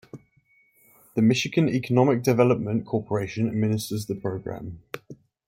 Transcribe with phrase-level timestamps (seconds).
[1.13, 4.81] The Michigan Economic Development Corporation administers the program.